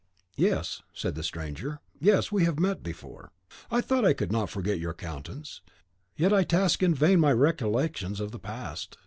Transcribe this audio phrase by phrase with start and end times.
[0.35, 3.31] "Yes," said the stranger, "yes, we have met before."
[3.69, 5.61] "I thought I could not forget your countenance;
[6.17, 8.97] yet I task in vain my recollections of the past."